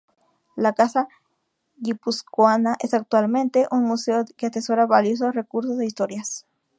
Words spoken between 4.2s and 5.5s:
que atesora valiosos